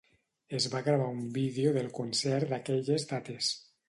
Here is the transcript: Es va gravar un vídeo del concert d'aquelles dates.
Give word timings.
Es 0.59 0.65
va 0.75 0.79
gravar 0.87 1.09
un 1.15 1.19
vídeo 1.35 1.73
del 1.75 1.91
concert 1.99 2.55
d'aquelles 2.55 3.07
dates. 3.13 3.51